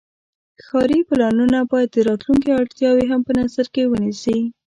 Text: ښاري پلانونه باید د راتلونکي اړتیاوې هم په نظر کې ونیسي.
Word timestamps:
ښاري 0.65 0.99
پلانونه 1.09 1.59
باید 1.71 1.89
د 1.93 1.97
راتلونکي 2.09 2.49
اړتیاوې 2.59 3.05
هم 3.11 3.21
په 3.27 3.31
نظر 3.39 3.65
کې 3.73 3.83
ونیسي. 3.91 4.37